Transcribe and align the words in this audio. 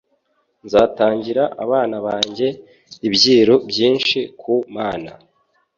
nzatangira 0.65 1.43
abana 1.63 1.97
banjye 2.05 2.47
ibyiru 3.07 3.55
byinshi 3.69 4.19
ku 4.41 4.53
mana 4.75 5.11